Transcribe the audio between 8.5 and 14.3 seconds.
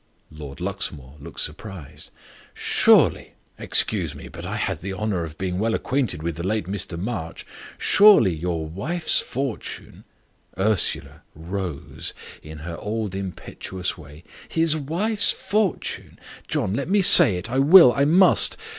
wife's fortune" Ursula rose, in her old impetuous way